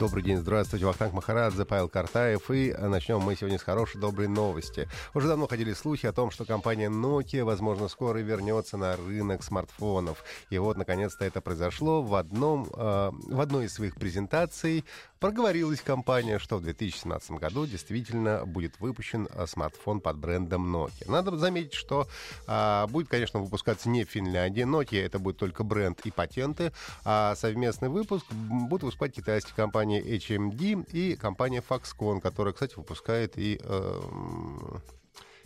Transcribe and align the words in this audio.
Добрый 0.00 0.22
день, 0.22 0.38
здравствуйте, 0.38 0.86
Вахтанг 0.86 1.12
Махарадзе, 1.12 1.66
Павел 1.66 1.90
Картаев. 1.90 2.50
И 2.50 2.72
начнем 2.72 3.20
мы 3.20 3.36
сегодня 3.36 3.58
с 3.58 3.62
хорошей, 3.62 4.00
доброй 4.00 4.28
новости. 4.28 4.88
Уже 5.12 5.28
давно 5.28 5.46
ходили 5.46 5.74
слухи 5.74 6.06
о 6.06 6.12
том, 6.14 6.30
что 6.30 6.46
компания 6.46 6.88
Nokia, 6.88 7.44
возможно, 7.44 7.86
скоро 7.86 8.16
вернется 8.20 8.78
на 8.78 8.96
рынок 8.96 9.44
смартфонов. 9.44 10.24
И 10.48 10.56
вот, 10.56 10.78
наконец-то, 10.78 11.26
это 11.26 11.42
произошло 11.42 12.00
в, 12.00 12.14
одном, 12.14 12.70
э, 12.74 13.10
в 13.12 13.40
одной 13.42 13.66
из 13.66 13.74
своих 13.74 13.96
презентаций. 13.96 14.86
Проговорилась 15.18 15.82
компания, 15.82 16.38
что 16.38 16.56
в 16.56 16.62
2017 16.62 17.32
году 17.32 17.66
действительно 17.66 18.46
будет 18.46 18.80
выпущен 18.80 19.28
э, 19.30 19.46
смартфон 19.46 20.00
под 20.00 20.16
брендом 20.16 20.74
Nokia. 20.74 21.10
Надо 21.10 21.36
заметить, 21.36 21.74
что 21.74 22.08
э, 22.48 22.86
будет, 22.86 23.08
конечно, 23.08 23.38
выпускаться 23.38 23.90
не 23.90 24.06
в 24.06 24.10
Финляндии. 24.10 24.62
Nokia 24.62 25.04
это 25.04 25.18
будет 25.18 25.36
только 25.36 25.62
бренд 25.62 26.00
и 26.06 26.10
патенты, 26.10 26.72
а 27.04 27.34
совместный 27.36 27.90
выпуск 27.90 28.24
будут 28.32 28.84
выпускать 28.84 29.12
китайские 29.12 29.54
компании 29.54 29.89
компания 29.90 30.00
HMD 30.00 30.86
и 30.92 31.16
компания 31.16 31.62
Foxconn, 31.68 32.20
которая, 32.20 32.54
кстати, 32.54 32.74
выпускает 32.76 33.36
и 33.36 33.60
э, 33.62 34.00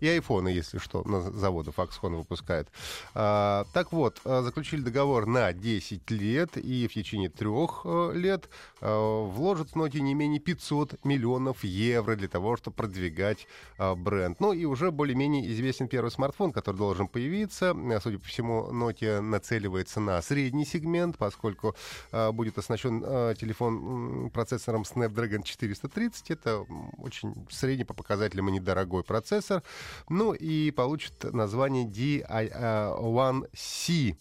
и 0.00 0.08
айфоны, 0.08 0.48
если 0.48 0.78
что, 0.78 1.02
на 1.06 1.20
заводы 1.20 1.70
Foxconn 1.70 2.16
выпускает. 2.16 2.68
А, 3.14 3.64
так 3.72 3.92
вот, 3.92 4.20
а, 4.24 4.42
заключили 4.42 4.80
договор 4.80 5.26
на 5.26 5.52
10 5.52 6.10
лет, 6.10 6.56
и 6.56 6.86
в 6.88 6.94
течение 6.94 7.28
трех 7.28 7.82
а, 7.84 8.12
лет 8.12 8.48
а, 8.80 9.24
вложат 9.24 9.70
в 9.70 9.76
Nokia 9.76 10.00
не 10.00 10.14
менее 10.14 10.40
500 10.40 11.04
миллионов 11.04 11.64
евро 11.64 12.16
для 12.16 12.28
того, 12.28 12.56
чтобы 12.56 12.76
продвигать 12.76 13.46
а, 13.78 13.94
бренд. 13.94 14.40
Ну 14.40 14.52
и 14.52 14.64
уже 14.64 14.90
более-менее 14.90 15.50
известен 15.52 15.88
первый 15.88 16.10
смартфон, 16.10 16.52
который 16.52 16.76
должен 16.76 17.08
появиться. 17.08 17.74
Судя 18.02 18.18
по 18.18 18.24
всему, 18.24 18.68
Nokia 18.70 19.20
нацеливается 19.20 20.00
на 20.00 20.20
средний 20.22 20.64
сегмент, 20.64 21.18
поскольку 21.18 21.74
а, 22.12 22.32
будет 22.32 22.58
оснащен 22.58 23.02
а, 23.04 23.34
телефон 23.34 24.30
процессором 24.30 24.82
Snapdragon 24.82 25.42
430. 25.42 26.30
Это 26.30 26.64
очень 26.98 27.34
средний 27.50 27.84
по 27.84 27.94
показателям 27.94 28.48
и 28.48 28.52
недорогой 28.52 29.02
процессор. 29.02 29.62
Ну 30.08 30.32
и 30.32 30.70
получит 30.70 31.24
название 31.24 31.86
DI1C. 31.86 34.16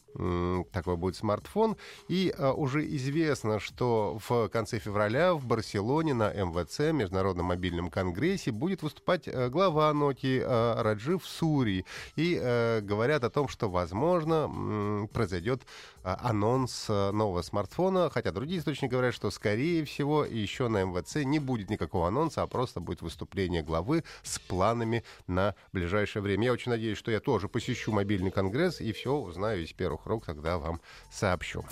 Такой 0.71 0.97
будет 0.97 1.15
смартфон. 1.15 1.77
И 2.07 2.33
а, 2.35 2.53
уже 2.53 2.83
известно, 2.95 3.59
что 3.59 4.17
в 4.27 4.49
конце 4.49 4.79
февраля 4.79 5.35
в 5.35 5.45
Барселоне 5.45 6.15
на 6.15 6.31
МВЦ, 6.31 6.91
Международном 6.91 7.47
мобильном 7.47 7.91
конгрессе, 7.91 8.51
будет 8.51 8.81
выступать 8.81 9.27
э, 9.27 9.49
глава 9.49 9.91
Nokia 9.91 10.41
э, 10.41 10.81
Раджив 10.81 11.23
Сури. 11.23 11.85
И 12.15 12.39
э, 12.41 12.81
говорят 12.81 13.23
о 13.25 13.29
том, 13.29 13.47
что, 13.47 13.69
возможно, 13.69 15.07
произойдет 15.13 15.61
анонс 16.01 16.87
нового 16.87 17.41
смартфона, 17.41 18.09
хотя 18.09 18.31
другие 18.31 18.59
источники 18.59 18.91
говорят, 18.91 19.13
что, 19.13 19.29
скорее 19.29 19.85
всего, 19.85 20.25
еще 20.25 20.67
на 20.67 20.83
МВЦ 20.83 21.17
не 21.25 21.39
будет 21.39 21.69
никакого 21.69 22.07
анонса, 22.07 22.41
а 22.41 22.47
просто 22.47 22.79
будет 22.79 23.01
выступление 23.01 23.61
главы 23.61 24.03
с 24.23 24.39
планами 24.39 25.03
на 25.27 25.53
ближайшее 25.71 26.21
время. 26.21 26.45
Я 26.45 26.53
очень 26.53 26.71
надеюсь, 26.71 26.97
что 26.97 27.11
я 27.11 27.19
тоже 27.19 27.49
посещу 27.49 27.91
мобильный 27.91 28.31
конгресс 28.31 28.81
и 28.81 28.91
все 28.91 29.13
узнаю 29.13 29.63
из 29.63 29.73
первых 29.73 30.05
рук, 30.05 30.25
тогда 30.25 30.57
вам 30.57 30.81
сообщу. 31.11 31.63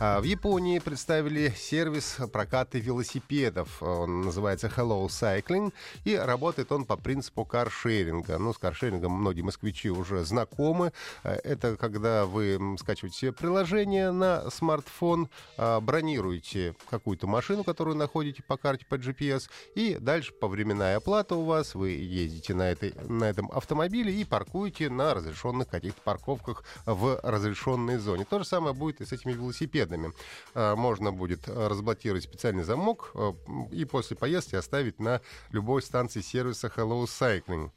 А, 0.00 0.20
в 0.20 0.24
Японии 0.24 0.80
представили 0.80 1.52
сервис 1.56 2.16
проката 2.32 2.78
велосипедов. 2.78 3.80
Он 3.80 4.22
называется 4.22 4.66
Hello 4.66 5.06
Cycling. 5.06 5.72
И 6.04 6.16
работает 6.16 6.72
он 6.72 6.84
по 6.84 6.96
принципу 6.96 7.44
каршеринга. 7.44 8.38
Ну, 8.38 8.52
с 8.52 8.58
каршерингом 8.58 9.12
многие 9.12 9.42
москвичи 9.42 9.90
уже 9.90 10.24
знакомы. 10.24 10.92
А, 11.22 11.34
это 11.44 11.76
когда 11.76 12.26
вы 12.26 12.58
скачиваете 12.80 13.16
себе 13.16 13.32
приложение 13.32 14.10
на 14.10 14.50
смартфон, 14.50 15.28
а, 15.56 15.80
бронируете 15.80 16.74
какую-то 16.90 17.28
машину, 17.28 17.62
которую 17.62 17.96
находите 17.96 18.42
по 18.42 18.56
карте, 18.56 18.84
по 18.86 18.96
GPS, 18.96 19.48
и 19.76 19.96
дальше 20.00 20.32
по 20.32 20.48
временная 20.48 20.96
оплата 20.96 21.36
у 21.36 21.44
вас, 21.44 21.76
вы 21.76 21.90
ездите 21.90 22.54
на, 22.54 22.68
этой, 22.68 22.94
на 23.08 23.24
этом 23.24 23.48
автомобиле 23.52 24.12
и 24.12 24.24
паркуете 24.24 24.90
на 24.90 25.14
разрешенных 25.14 25.68
каких-то 25.68 26.00
парковках 26.02 26.64
в 26.84 27.20
разрешенной 27.22 27.98
зоне. 27.98 28.24
То 28.24 28.40
же 28.40 28.44
самое 28.44 28.74
будет 28.74 29.00
и 29.00 29.06
с 29.06 29.12
этими 29.12 29.32
велосипедами 29.32 29.83
велосипедами. 29.84 30.12
А, 30.54 30.76
можно 30.76 31.12
будет 31.12 31.48
а, 31.48 31.68
разблокировать 31.68 32.24
специальный 32.24 32.64
замок 32.64 33.10
а, 33.14 33.34
и 33.70 33.84
после 33.84 34.16
поездки 34.16 34.56
оставить 34.56 35.00
на 35.00 35.20
любой 35.50 35.82
станции 35.82 36.20
сервиса 36.20 36.72
Hello 36.74 37.04
Cycling. 37.04 37.70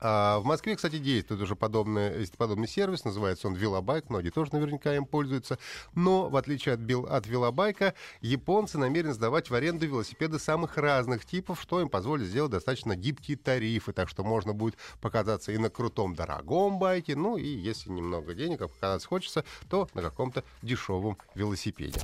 А 0.00 0.38
в 0.38 0.44
Москве, 0.44 0.76
кстати, 0.76 0.98
действует 0.98 1.40
уже 1.40 1.56
подобный, 1.56 2.26
подобный 2.36 2.68
сервис, 2.68 3.04
называется 3.04 3.48
он 3.48 3.54
Велобайк, 3.54 4.10
многие 4.10 4.30
тоже 4.30 4.52
наверняка 4.52 4.94
им 4.94 5.06
пользуются. 5.06 5.58
Но, 5.94 6.28
в 6.28 6.36
отличие 6.36 6.74
от, 6.74 6.80
от 7.10 7.26
Велобайка, 7.26 7.94
японцы 8.20 8.78
намерены 8.78 9.14
сдавать 9.14 9.50
в 9.50 9.54
аренду 9.54 9.86
велосипеды 9.86 10.38
самых 10.38 10.76
разных 10.76 11.24
типов, 11.24 11.60
что 11.60 11.80
им 11.80 11.88
позволит 11.88 12.26
сделать 12.26 12.52
достаточно 12.52 12.96
гибкие 12.96 13.36
тарифы, 13.36 13.92
так 13.92 14.08
что 14.08 14.24
можно 14.24 14.52
будет 14.52 14.76
показаться 15.00 15.52
и 15.52 15.58
на 15.58 15.70
крутом 15.70 16.14
дорогом 16.14 16.78
байке, 16.78 17.16
ну 17.16 17.36
и 17.36 17.46
если 17.46 17.90
немного 17.90 18.34
денег, 18.34 18.62
а 18.62 18.68
показаться 18.68 19.08
хочется, 19.08 19.44
то 19.70 19.88
на 19.94 20.02
каком-то 20.02 20.44
дешевом 20.62 21.16
велосипеде. 21.34 22.00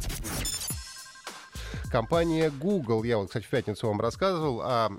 Компания 1.91 2.51
Google, 2.51 3.03
я 3.03 3.19
вот, 3.19 3.27
кстати, 3.27 3.45
в 3.45 3.49
пятницу 3.49 3.89
вам 3.89 4.01
рассказывал 4.01 4.61
о 4.63 4.91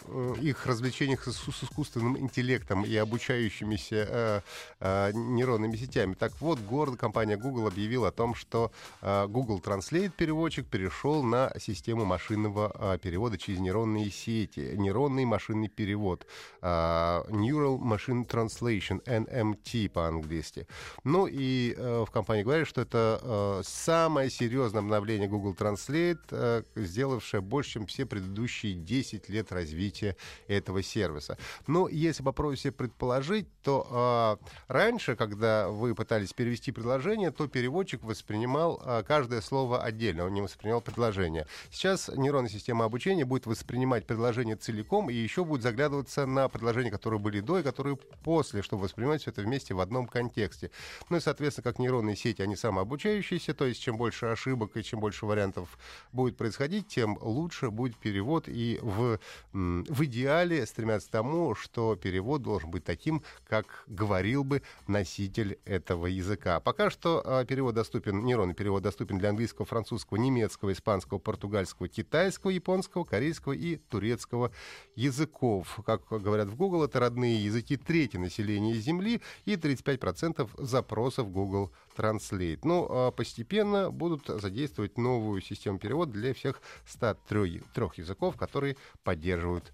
их 0.41 0.65
развлечениях 0.65 1.25
с, 1.25 1.63
искусственным 1.63 2.17
интеллектом 2.17 2.83
и 2.83 2.93
обучающимися 2.97 4.07
э, 4.09 4.41
э, 4.81 5.11
нейронными 5.13 5.77
сетями. 5.77 6.15
Так 6.15 6.33
вот, 6.41 6.59
город 6.59 6.97
компания 6.99 7.37
Google 7.37 7.67
объявила 7.67 8.09
о 8.09 8.11
том, 8.11 8.35
что 8.35 8.73
э, 9.01 9.25
Google 9.27 9.59
Translate 9.59 10.11
переводчик 10.17 10.67
перешел 10.67 11.23
на 11.23 11.53
систему 11.59 12.03
машинного 12.03 12.97
перевода 13.01 13.37
через 13.37 13.59
нейронные 13.59 14.11
сети, 14.11 14.73
нейронный 14.75 15.23
машинный 15.23 15.69
перевод, 15.69 16.27
Neural 16.61 17.79
Machine 17.79 18.27
Translation, 18.27 19.01
NMT 19.05 19.89
по-английски. 19.89 20.67
Ну 21.05 21.27
и 21.27 21.73
в 21.77 22.07
компании 22.11 22.43
говорят, 22.43 22.67
что 22.67 22.81
это 22.81 23.61
самое 23.63 24.29
серьезное 24.29 24.81
обновление 24.81 25.29
Google 25.29 25.53
Translate, 25.53 26.65
сделавшая 26.85 27.41
больше, 27.41 27.73
чем 27.73 27.87
все 27.87 28.05
предыдущие 28.05 28.73
10 28.73 29.29
лет 29.29 29.51
развития 29.51 30.15
этого 30.47 30.83
сервиса. 30.83 31.37
Но 31.67 31.87
если 31.87 32.23
попробовать 32.23 32.59
себе 32.59 32.71
предположить, 32.71 33.47
то 33.63 34.39
э, 34.39 34.51
раньше, 34.67 35.15
когда 35.15 35.69
вы 35.69 35.95
пытались 35.95 36.33
перевести 36.33 36.71
предложение, 36.71 37.31
то 37.31 37.47
переводчик 37.47 38.03
воспринимал 38.03 38.81
э, 38.83 39.03
каждое 39.07 39.41
слово 39.41 39.83
отдельно, 39.83 40.25
он 40.25 40.33
не 40.33 40.41
воспринимал 40.41 40.81
предложение. 40.81 41.47
Сейчас 41.69 42.09
нейронная 42.09 42.49
система 42.49 42.85
обучения 42.85 43.25
будет 43.25 43.45
воспринимать 43.45 44.05
предложение 44.05 44.55
целиком 44.55 45.09
и 45.09 45.13
еще 45.13 45.45
будет 45.45 45.61
заглядываться 45.61 46.25
на 46.25 46.49
предложения, 46.49 46.91
которые 46.91 47.19
были 47.19 47.39
до 47.39 47.59
и 47.59 47.63
которые 47.63 47.97
после, 48.23 48.61
чтобы 48.61 48.83
воспринимать 48.83 49.21
все 49.21 49.31
это 49.31 49.41
вместе 49.41 49.73
в 49.73 49.79
одном 49.79 50.07
контексте. 50.07 50.71
Ну 51.09 51.17
и, 51.17 51.19
соответственно, 51.19 51.63
как 51.63 51.79
нейронные 51.79 52.15
сети, 52.15 52.41
они 52.41 52.55
самообучающиеся, 52.55 53.53
то 53.53 53.65
есть 53.65 53.81
чем 53.81 53.97
больше 53.97 54.27
ошибок 54.27 54.75
и 54.77 54.83
чем 54.83 54.99
больше 54.99 55.25
вариантов 55.25 55.77
будет 56.11 56.37
происходить, 56.37 56.61
происходить, 56.71 56.87
тем 56.87 57.17
лучше 57.21 57.69
будет 57.69 57.97
перевод. 57.97 58.45
И 58.47 58.79
в, 58.81 59.19
в 59.53 60.05
идеале 60.05 60.65
стремятся 60.65 61.07
к 61.07 61.11
тому, 61.11 61.55
что 61.55 61.95
перевод 61.95 62.41
должен 62.41 62.71
быть 62.71 62.83
таким, 62.83 63.21
как 63.47 63.83
говорил 63.87 64.43
бы 64.43 64.61
носитель 64.87 65.59
этого 65.65 66.07
языка. 66.07 66.59
Пока 66.59 66.89
что 66.89 67.21
а, 67.25 67.45
перевод 67.45 67.75
доступен, 67.75 68.23
нейронный 68.23 68.53
перевод 68.53 68.83
доступен 68.83 69.17
для 69.17 69.29
английского, 69.29 69.65
французского, 69.65 70.17
немецкого, 70.17 70.71
испанского, 70.71 71.19
португальского, 71.19 71.87
китайского, 71.87 72.51
японского, 72.51 73.03
корейского 73.03 73.53
и 73.53 73.75
турецкого 73.75 74.51
языков. 74.95 75.79
Как 75.85 76.07
говорят 76.09 76.47
в 76.47 76.55
Google, 76.55 76.83
это 76.83 76.99
родные 76.99 77.43
языки 77.43 77.77
трети 77.77 78.17
населения 78.17 78.73
Земли 78.75 79.21
и 79.45 79.55
35% 79.55 80.49
запросов 80.57 81.31
Google 81.31 81.71
Translate. 81.97 82.59
Ну, 82.63 82.87
а 82.89 83.11
постепенно 83.11 83.91
будут 83.91 84.27
задействовать 84.27 84.97
новую 84.97 85.41
систему 85.41 85.77
перевода 85.77 86.13
для 86.13 86.33
всех 86.33 86.60
103 86.85 87.63
языков, 87.97 88.37
которые 88.37 88.77
поддерживают, 89.03 89.71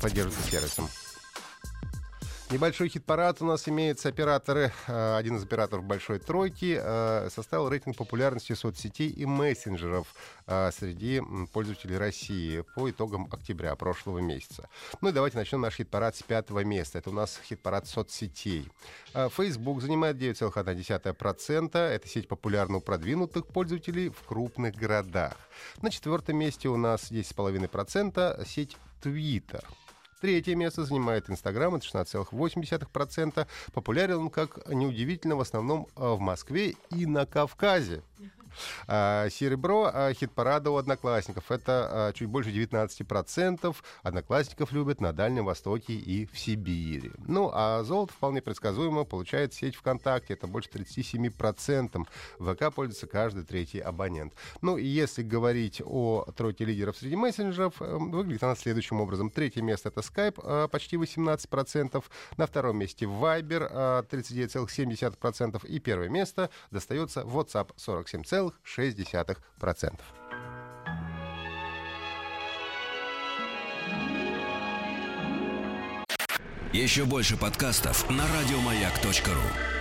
поддерживаются 0.00 0.50
сервисом. 0.50 0.88
Небольшой 2.54 2.88
хит-парад 2.88 3.42
у 3.42 3.46
нас 3.46 3.68
имеется. 3.68 4.10
Операторы, 4.10 4.72
э, 4.86 5.16
один 5.16 5.38
из 5.38 5.42
операторов 5.42 5.82
большой 5.82 6.20
тройки 6.20 6.78
э, 6.80 7.28
составил 7.28 7.68
рейтинг 7.68 7.96
популярности 7.96 8.52
соцсетей 8.52 9.08
и 9.08 9.26
мессенджеров 9.26 10.14
э, 10.46 10.70
среди 10.70 11.20
пользователей 11.52 11.98
России 11.98 12.62
по 12.76 12.88
итогам 12.88 13.26
октября 13.32 13.74
прошлого 13.74 14.20
месяца. 14.20 14.68
Ну 15.00 15.08
и 15.08 15.12
давайте 15.12 15.36
начнем 15.36 15.62
наш 15.62 15.74
хит-парад 15.74 16.14
с 16.14 16.22
пятого 16.22 16.62
места. 16.62 16.98
Это 16.98 17.10
у 17.10 17.12
нас 17.12 17.40
хит-парад 17.44 17.88
соцсетей. 17.88 18.70
Facebook 19.30 19.82
занимает 19.82 20.16
9,1%. 20.18 21.76
Это 21.76 22.06
сеть 22.08 22.28
популярна 22.28 22.76
у 22.76 22.80
продвинутых 22.80 23.48
пользователей 23.48 24.10
в 24.10 24.22
крупных 24.22 24.76
городах. 24.76 25.36
На 25.82 25.90
четвертом 25.90 26.36
месте 26.36 26.68
у 26.68 26.76
нас 26.76 27.10
10,5% 27.10 28.46
сеть 28.46 28.76
Twitter. 29.02 29.64
Третье 30.24 30.54
место 30.54 30.86
занимает 30.86 31.28
Инстаграм, 31.28 31.74
это 31.74 31.86
16,8%. 31.86 33.46
Популярен 33.74 34.16
он, 34.16 34.30
как 34.30 34.66
неудивительно, 34.70 35.36
в 35.36 35.40
основном 35.42 35.86
а, 35.96 36.14
в 36.14 36.20
Москве 36.20 36.76
и 36.90 37.04
на 37.04 37.26
Кавказе. 37.26 38.00
А, 38.86 39.28
серебро 39.30 39.90
а, 39.92 40.12
хит-парада 40.12 40.70
у 40.70 40.76
одноклассников. 40.76 41.50
Это 41.50 42.08
а, 42.08 42.12
чуть 42.12 42.28
больше 42.28 42.50
19%. 42.50 43.76
Одноклассников 44.02 44.72
любят 44.72 45.00
на 45.00 45.12
Дальнем 45.12 45.44
Востоке 45.44 45.94
и 45.94 46.26
в 46.26 46.38
Сибири. 46.38 47.12
Ну, 47.26 47.50
а 47.52 47.82
золото 47.82 48.12
вполне 48.12 48.42
предсказуемо 48.42 49.04
получает 49.04 49.54
сеть 49.54 49.76
ВКонтакте. 49.76 50.34
Это 50.34 50.46
больше 50.46 50.68
37%. 50.70 52.06
ВК 52.38 52.74
пользуется 52.74 53.06
каждый 53.06 53.44
третий 53.44 53.80
абонент. 53.80 54.34
Ну, 54.60 54.76
и 54.76 54.86
если 54.86 55.22
говорить 55.22 55.82
о 55.84 56.24
тройке 56.36 56.64
лидеров 56.64 56.96
среди 56.96 57.16
мессенджеров, 57.16 57.80
э, 57.80 57.96
выглядит 57.96 58.42
она 58.42 58.54
следующим 58.54 59.00
образом. 59.00 59.30
Третье 59.30 59.62
место— 59.62 59.88
это 59.90 60.00
Skype, 60.00 60.68
почти 60.68 60.96
18%. 60.96 62.04
На 62.36 62.46
втором 62.46 62.78
месте 62.78 63.06
Viber, 63.06 64.04
39,7%. 64.08 65.64
И 65.66 65.78
первое 65.78 66.08
место 66.08 66.50
достается 66.70 67.20
WhatsApp, 67.20 67.70
47, 67.76 68.43
0,6%. 68.66 70.00
Еще 76.72 77.04
больше 77.04 77.36
подкастов 77.36 78.10
на 78.10 78.24
радиомаяк.ру 78.26 79.73